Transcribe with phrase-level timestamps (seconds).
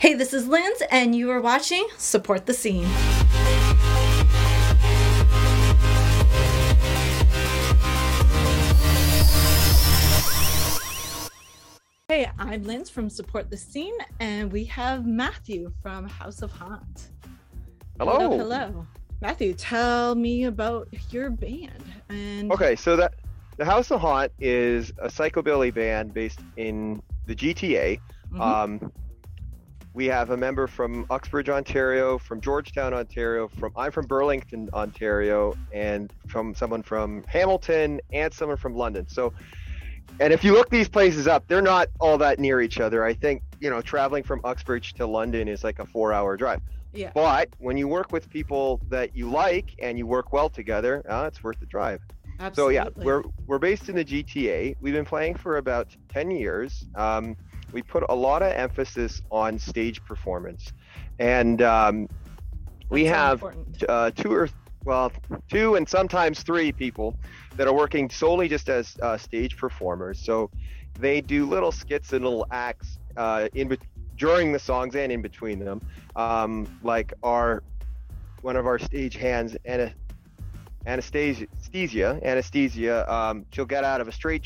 [0.00, 2.88] Hey, this is Linz, and you are watching Support the Scene.
[12.08, 17.10] Hey, I'm Linz from Support the Scene, and we have Matthew from House of Haunt.
[17.98, 18.18] Hello.
[18.18, 18.86] Hello, hello.
[19.20, 21.84] Matthew, tell me about your band.
[22.08, 23.16] And Okay, so that
[23.58, 28.00] the House of Haunt is a psychobilly band based in the GTA.
[28.32, 28.40] Mhm.
[28.40, 28.92] Um,
[29.92, 35.56] we have a member from Uxbridge, Ontario, from Georgetown, Ontario, from I'm from Burlington, Ontario,
[35.72, 39.08] and from someone from Hamilton and someone from London.
[39.08, 39.32] So,
[40.20, 43.04] and if you look these places up, they're not all that near each other.
[43.04, 46.60] I think you know traveling from Uxbridge to London is like a four-hour drive.
[46.92, 51.02] yeah, But when you work with people that you like and you work well together,
[51.08, 52.00] uh, it's worth the drive.
[52.38, 52.76] Absolutely.
[52.76, 54.76] So yeah, we're we're based in the GTA.
[54.80, 56.86] We've been playing for about ten years.
[56.94, 57.36] Um,
[57.72, 60.72] we put a lot of emphasis on stage performance,
[61.18, 62.08] and um,
[62.90, 63.44] we have
[63.88, 64.48] uh, two or
[64.84, 65.12] well,
[65.50, 67.14] two and sometimes three people
[67.56, 70.18] that are working solely just as uh, stage performers.
[70.18, 70.50] So
[70.98, 73.78] they do little skits and little acts uh, in bet-
[74.16, 75.80] during the songs and in between them.
[76.16, 77.62] Um, like our
[78.40, 79.94] one of our stage hands, Ana-
[80.86, 84.42] Anastasia, Anesthesia, Anesthesia, um, she'll get out of a straight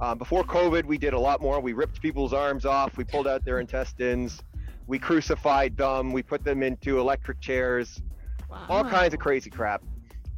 [0.00, 1.60] Um, before COVID, we did a lot more.
[1.60, 2.96] We ripped people's arms off.
[2.96, 4.42] We pulled out their intestines.
[4.86, 6.12] We crucified them.
[6.12, 8.00] We put them into electric chairs
[8.50, 9.82] all kinds of crazy crap.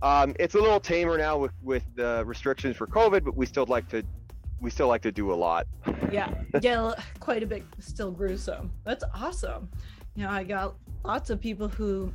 [0.02, 3.66] Um, it's a little tamer now with with the restrictions for COVID, but we still
[3.66, 4.02] like to
[4.60, 5.66] we still like to do a lot.
[6.12, 9.68] yeah yeah quite a bit still gruesome that's awesome
[10.16, 12.12] you know i got lots of people who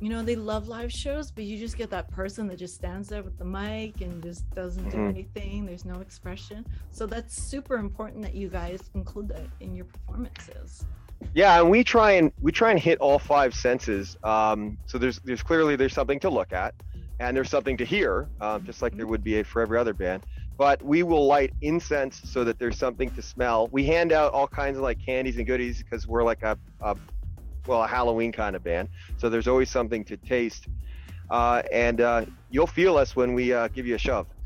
[0.00, 3.08] you know they love live shows but you just get that person that just stands
[3.08, 5.08] there with the mic and just doesn't do Mhm.
[5.08, 9.86] anything there's no expression so that's super important that you guys include that in your
[9.86, 10.84] performances
[11.32, 14.18] Yeah, and we try and we try and hit all five senses.
[14.22, 16.74] Um, so there's there's clearly there's something to look at,
[17.20, 20.24] and there's something to hear, um, just like there would be for every other band.
[20.58, 23.68] But we will light incense so that there's something to smell.
[23.72, 26.94] We hand out all kinds of like candies and goodies because we're like a, a
[27.66, 28.88] well a Halloween kind of band.
[29.16, 30.68] So there's always something to taste,
[31.30, 34.26] uh, and uh, you'll feel us when we uh, give you a shove.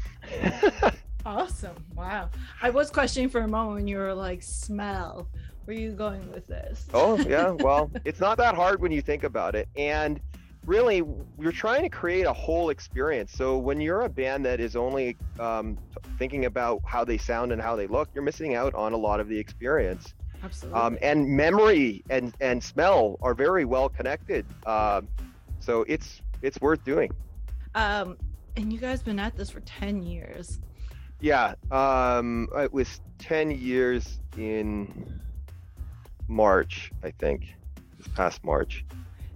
[1.26, 2.28] awesome wow
[2.62, 5.28] i was questioning for a moment when you were like smell
[5.64, 9.02] where are you going with this Oh yeah, well, it's not that hard when you
[9.02, 10.20] think about it, and
[10.66, 11.02] really,
[11.38, 13.32] you're trying to create a whole experience.
[13.32, 15.78] So when you're a band that is only um,
[16.18, 19.20] thinking about how they sound and how they look, you're missing out on a lot
[19.20, 20.14] of the experience.
[20.42, 24.44] Absolutely Um, and memory and and smell are very well connected.
[24.66, 25.08] Um,
[25.60, 27.10] so it's it's worth doing.
[27.74, 28.16] um
[28.56, 30.58] and you guys been at this for 10 years
[31.20, 35.20] Yeah, um, it was ten years in
[36.28, 37.54] March, I think,
[37.98, 38.84] this past March.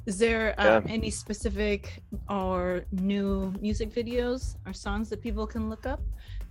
[0.06, 0.76] Is there Yeah.
[0.76, 6.00] um, any specific or new music videos or songs that people can look up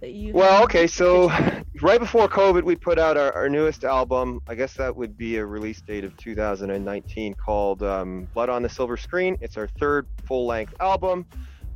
[0.04, 0.34] that you?
[0.34, 1.30] Well, okay, so
[1.82, 4.42] right before COVID, we put out our, our newest album.
[4.48, 8.70] I guess that would be a release date of 2019 called um, Blood on the
[8.70, 9.38] Silver Screen.
[9.42, 11.26] It's our third full length album.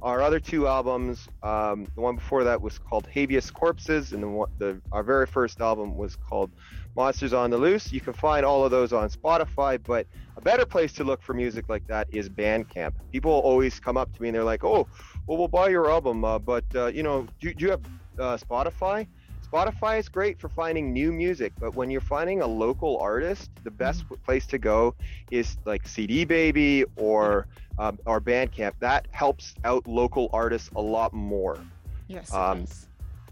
[0.01, 4.45] Our other two albums, um, the one before that was called Habeas Corpses, and the,
[4.59, 6.51] the our very first album was called
[6.95, 7.91] Monsters on the Loose.
[7.91, 10.05] You can find all of those on Spotify, but
[10.35, 12.94] a better place to look for music like that is Bandcamp.
[13.11, 14.88] People always come up to me and they're like, "Oh,
[15.25, 17.81] well, we'll buy your album, uh, but uh, you know, do, do you have
[18.19, 19.07] uh, Spotify?"
[19.51, 23.72] Spotify is great for finding new music, but when you're finding a local artist, the
[23.72, 24.94] best place to go
[25.31, 27.47] is like CD Baby or
[27.79, 28.73] um, or Bandcamp.
[28.79, 31.59] That helps out local artists a lot more.
[32.07, 32.33] Yes.
[32.33, 32.66] um.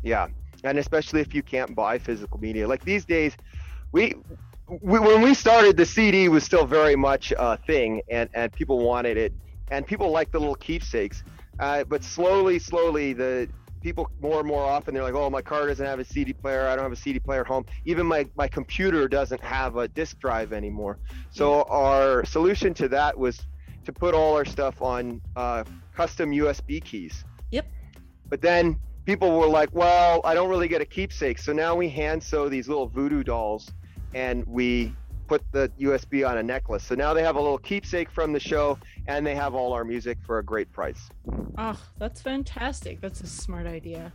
[0.04, 0.28] Yeah,
[0.64, 2.68] and especially if you can't buy physical media.
[2.68, 3.36] Like these days,
[3.92, 4.14] we,
[4.70, 8.80] we when we started, the CD was still very much a thing, and and people
[8.80, 9.34] wanted it,
[9.72, 11.24] and people like the little keepsakes.
[11.60, 13.50] Uh, but slowly, slowly, the
[13.86, 16.68] people more and more often they're like, oh, my car doesn't have a CD player.
[16.68, 17.66] I don't have a CD player at home.
[17.86, 20.98] Even my my computer doesn't have a disk drive anymore.
[21.30, 23.46] So our solution to that was
[23.86, 25.64] to put all our stuff on uh,
[25.96, 27.24] custom USB keys.
[27.52, 27.68] Yep.
[28.28, 31.38] But then people were like, well, I don't really get a keepsake.
[31.38, 33.72] So now we hand sew these little voodoo dolls
[34.16, 34.96] and we
[35.28, 36.84] put the USB on a necklace.
[36.84, 38.78] So now they have a little keepsake from the show
[39.08, 41.10] and they have all our music for a great price.
[41.58, 43.02] Oh, that's fantastic.
[43.02, 44.12] That's a smart idea.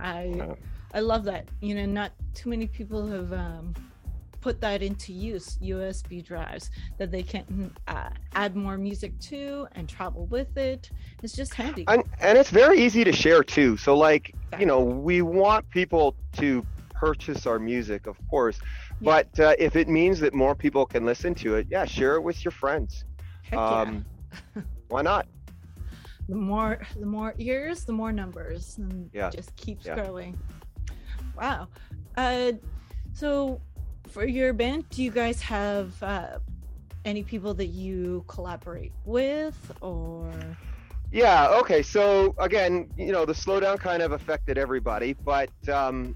[0.00, 0.54] I Yeah.
[0.94, 1.48] I love that.
[1.60, 3.74] You know, not too many people have um,
[4.40, 5.58] put that into use.
[5.62, 10.90] USB drives that they can uh, add more music to and travel with it.
[11.22, 11.84] It's just handy.
[11.88, 13.76] And, and it's very easy to share too.
[13.76, 18.58] So like, you know, we want people to purchase our music, of course,
[19.00, 22.22] But uh, if it means that more people can listen to it, yeah, share it
[22.22, 23.04] with your friends.
[23.42, 24.04] Heck Um,
[24.88, 25.26] why not?
[26.28, 29.30] The more the more ears, the more numbers, and Yeah.
[29.30, 29.94] just keeps Yeah.
[29.94, 30.38] growing.
[31.36, 31.68] Wow.
[32.16, 32.52] Uh,
[33.14, 33.60] so
[34.08, 36.38] for your band, do you guys have uh,
[37.04, 40.32] any people that you collaborate with, or
[41.12, 41.48] Yeah.
[41.60, 41.82] Okay.
[41.82, 46.14] So again, you know, the slowdown kind of affected everybody, but um,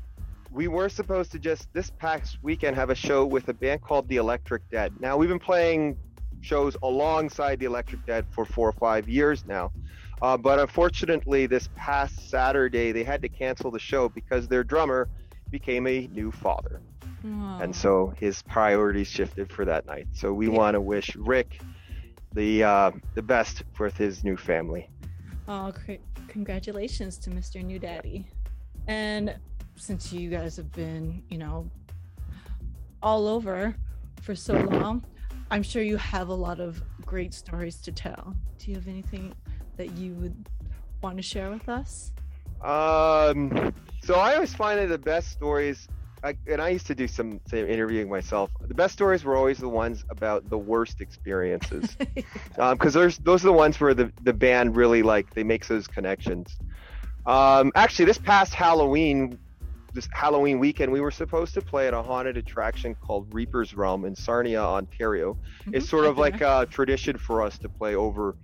[0.52, 4.08] we were supposed to just this past weekend have a show with a band called
[4.08, 4.92] the Electric Dead.
[5.00, 5.96] Now we've been playing
[6.40, 9.72] shows alongside the Electric Dead for four or five years now.
[10.20, 15.08] Uh, but unfortunately, this past Saturday, they had to cancel the show because their drummer
[15.50, 16.80] became a new father.
[17.24, 20.08] and so his priorities shifted for that night.
[20.12, 20.56] So we Yeah.
[20.58, 21.60] want to wish Rick
[22.34, 24.88] the uh, the best with his new family.
[25.46, 27.62] oh, cr- congratulations to Mr.
[27.64, 28.26] New Daddy.
[28.88, 29.36] And
[29.82, 31.68] since you guys have been, you know,
[33.02, 33.74] all over
[34.20, 35.04] for so long,
[35.50, 38.36] I'm sure you have a lot of great stories to tell.
[38.58, 39.34] Do you have anything
[39.76, 40.48] that you would
[41.02, 42.12] want to share with us?
[42.62, 43.74] Um,
[44.04, 45.88] so I always find that the best stories,
[46.22, 48.52] I, and I used to do some, some interviewing myself.
[48.60, 51.96] The best stories were always the ones about the worst experiences,
[52.56, 55.88] because there's those are the ones where the the band really like they makes those
[55.88, 56.56] connections.
[57.26, 59.38] Um, actually, this past Halloween,
[59.92, 64.04] this Halloween weekend, we were supposed to play at a haunted attraction called Reaper's Realm
[64.04, 65.36] in Sarnia, Ontario.
[65.66, 68.36] It's Mhm, sort of like a tradition for us to play over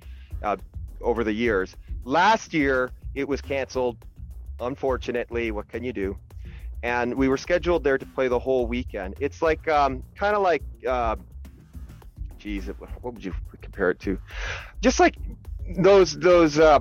[0.43, 0.57] uh,
[1.01, 1.77] over the years.
[2.05, 3.97] Last year it was canceled.
[4.61, 6.17] Unfortunately, what can you do?
[6.83, 9.15] And we were scheduled there to play the whole weekend.
[9.21, 11.17] It's like um, kind of like, uh,
[12.39, 14.19] geez, what would you compare it to?
[14.81, 15.17] Just like
[15.77, 16.81] those those uh,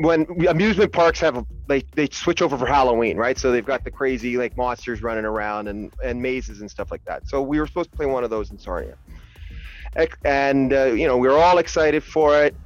[0.00, 3.38] when amusement parks have a, they they switch over for Halloween, right?
[3.38, 7.04] So they've got the crazy like monsters running around and and mazes and stuff like
[7.06, 7.28] that.
[7.28, 8.96] So we were supposed to play one of those in Sarnia,
[10.24, 12.56] and uh, you know we were all excited for it,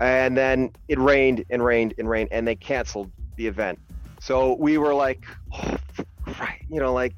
[0.00, 3.78] and then it rained and rained and rained, and they canceled the event.
[4.20, 5.76] So we were like, oh,
[6.40, 7.14] right, you know, like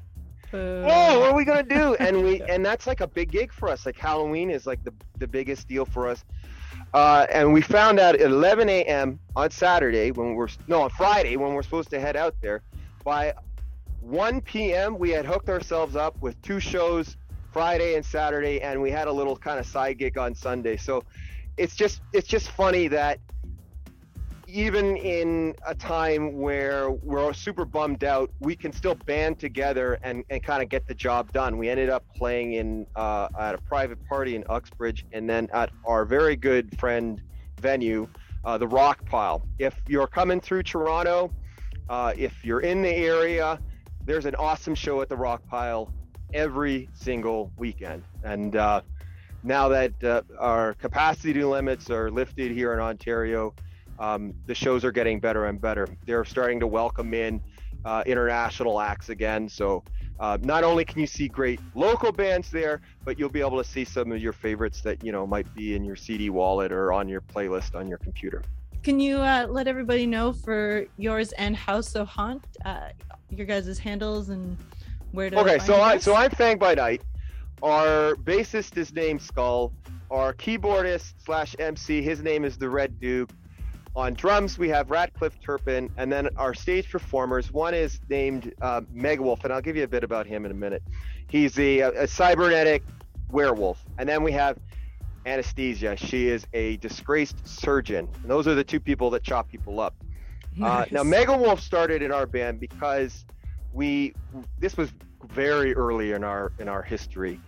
[0.53, 1.95] oh, what are we gonna do?
[1.99, 3.85] And we and that's like a big gig for us.
[3.85, 6.23] Like Halloween is like the the biggest deal for us.
[6.93, 9.19] Uh, and we found out at 11 a.m.
[9.35, 12.61] on Saturday when we're no on Friday when we're supposed to head out there.
[13.03, 13.33] By
[14.01, 14.99] 1 p.m.
[14.99, 17.15] we had hooked ourselves up with two shows
[17.51, 20.77] Friday and Saturday, and we had a little kind of side gig on Sunday.
[20.77, 21.03] So
[21.57, 23.19] it's just it's just funny that
[24.51, 30.25] even in a time where we're super bummed out, we can still band together and,
[30.29, 31.57] and kind of get the job done.
[31.57, 35.71] We ended up playing in uh, at a private party in Uxbridge, and then at
[35.85, 37.21] our very good friend
[37.61, 38.07] venue,
[38.43, 39.47] uh, the Rock Pile.
[39.57, 41.31] If you're coming through Toronto,
[41.89, 43.57] uh, if you're in the area,
[44.05, 45.93] there's an awesome show at the Rock Pile
[46.33, 48.03] every single weekend.
[48.23, 48.81] And uh,
[49.43, 53.53] now that uh, our capacity limits are lifted here in Ontario,
[53.99, 55.87] um, the shows are getting better and better.
[56.05, 57.41] They're starting to welcome in
[57.85, 59.49] uh, international acts again.
[59.49, 59.83] So
[60.19, 63.67] uh, not only can you see great local bands there, but you'll be able to
[63.67, 66.93] see some of your favorites that you know might be in your CD wallet or
[66.93, 68.43] on your playlist on your computer.
[68.83, 72.89] Can you uh, let everybody know for yours and House of Haunt, uh,
[73.29, 74.57] your guys' handles and
[75.11, 75.39] where to?
[75.39, 77.01] Okay, so you I so I'm Fang by Night.
[77.63, 79.71] Our bassist is named Skull.
[80.09, 83.29] Our keyboardist slash MC, his name is the Red Duke.
[83.95, 87.51] On drums, we have Radcliffe Turpin, and then our stage performers.
[87.51, 90.55] One is named uh, Megawolf, and I'll give you a bit about him in a
[90.55, 90.81] minute.
[91.27, 92.83] He's a, a cybernetic
[93.29, 94.57] werewolf, and then we have
[95.25, 95.95] Anesthesia.
[95.97, 98.07] She is a disgraced surgeon.
[98.21, 99.93] And those are the two people that chop people up.
[100.61, 101.25] Uh, now, Nice.
[101.25, 103.25] Megawolf started in our band because
[103.73, 104.13] we
[104.59, 104.91] this was
[105.29, 107.39] very early in our in our history.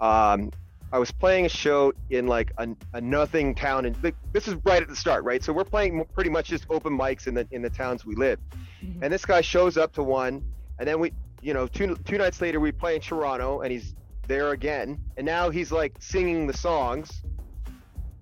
[0.00, 0.50] Um,
[0.92, 4.56] I was playing a show in like a, a nothing town, and th- this is
[4.64, 5.42] right at the start, right?
[5.42, 8.40] So we're playing pretty much just open mics in the in the towns we live.
[8.84, 9.02] Mhm.
[9.02, 10.42] And this guy shows up to one,
[10.78, 13.94] and then we, you know, two two nights later we play in Toronto, and he's
[14.26, 17.22] there again, and now he's like singing the songs,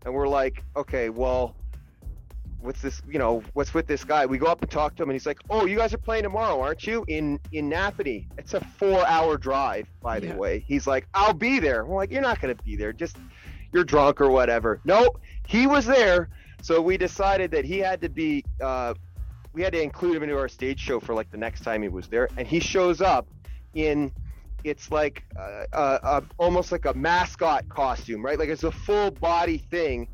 [0.05, 1.55] and we're like, okay, well,
[2.61, 3.01] what's this?
[3.09, 4.27] You know, what's with this guy?
[4.27, 6.25] We go up and talk to him, and he's like, oh, you guys are playing
[6.25, 7.05] tomorrow, aren't you?
[7.09, 8.27] In in Napanee.
[8.39, 10.37] It's a four-hour drive, by the Yeah.
[10.37, 10.65] way.
[10.67, 11.85] He's like, I'll be there.
[11.85, 12.93] We're like, you're not gonna be there.
[12.93, 13.17] Just
[13.73, 14.81] you're drunk or whatever.
[14.85, 16.29] nope he was there.
[16.61, 18.45] So we decided that he had to be.
[18.61, 18.95] Uh,
[19.55, 21.89] we had to include him into our stage show for like the next time he
[21.89, 23.27] was there, and he shows up
[23.75, 24.13] in.
[24.65, 28.39] It's like uh, uh, uh, almost like a mascot costume, right?
[28.39, 30.09] Like it's a full body thing,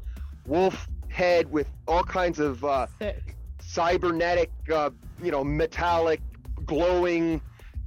[0.47, 2.87] wolf head with all kinds of uh,
[3.61, 4.91] cybernetic, uh,
[5.23, 6.21] you know, metallic,
[6.67, 7.41] glowing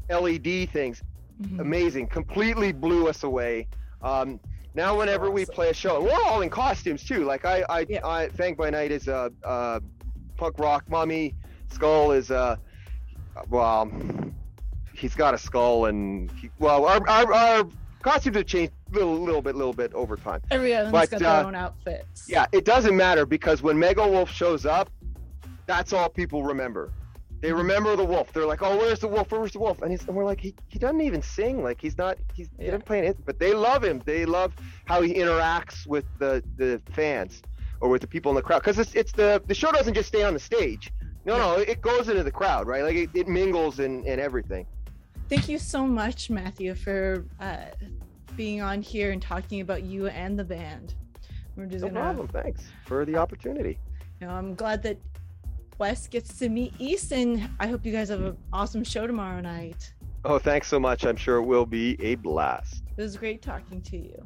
[0.10, 1.04] LED things.
[1.42, 1.60] Mhm.
[1.60, 2.08] amazing.
[2.08, 3.68] Completely blew us away.
[4.02, 4.40] Um,
[4.74, 7.26] now, whenever we play a show, we're all in costumes too.
[7.26, 8.08] Like I, I, Yeah.
[8.08, 9.80] I Fang by Night is a, uh
[10.38, 10.84] punk rock.
[10.90, 11.36] Mummy
[11.70, 12.58] Skull is a,
[13.50, 13.92] well,
[14.94, 17.70] he's got a skull, and he, well, our, our, our
[18.02, 20.42] costumes have changed a little, little bit, little bit over time.
[20.52, 22.28] Everyone's But, got their uh, own outfits.
[22.30, 24.90] Yeah, it doesn't matter because when Mega Wolf shows up,
[25.66, 26.92] that's all people remember.
[27.40, 28.34] They remember the wolf.
[28.34, 29.32] They're like, "Oh, where's the wolf?
[29.32, 31.62] Where's the wolf?" And, he's, and we're like, he, "He doesn't even sing.
[31.62, 32.18] Like he's not.
[32.34, 32.72] He's he Yeah.
[32.72, 34.02] doesn't play it." But they love him.
[34.06, 34.54] They love
[34.86, 37.44] how he interacts with the the fans
[37.80, 38.60] or with the people in the crowd.
[38.64, 40.92] Because it's it's the the show doesn't just stay on the stage.
[41.26, 42.82] No, no, it goes into the crowd, right?
[42.82, 44.66] Like it, it mingles and and everything.
[45.30, 47.58] Thank you so much, Matthew, for uh,
[48.36, 50.94] being on here and talking about you and the band.
[51.56, 52.28] We're just No gonna, problem.
[52.30, 53.78] Thanks for the opportunity.
[54.22, 54.98] you know, I'm glad that
[55.80, 59.42] Wes gets to meet East, and I hope you guys have an awesome show tomorrow
[59.42, 59.94] night.
[60.24, 61.06] Oh, thanks so much.
[61.06, 62.84] I'm sure it will be a blast.
[62.96, 64.26] It was great talking to you.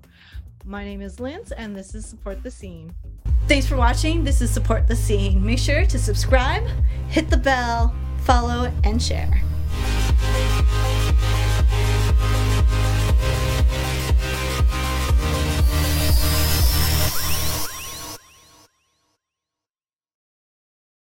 [0.65, 2.93] My name is Linz, and this is Support the Scene.
[3.47, 4.23] Thanks for watching.
[4.23, 5.43] This is Support the Scene.
[5.43, 6.63] Make sure to subscribe,
[7.09, 9.41] hit the bell, follow, and share.